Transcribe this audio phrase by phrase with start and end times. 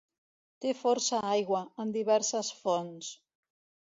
[0.63, 3.11] Té força aigua, en diverses fonts.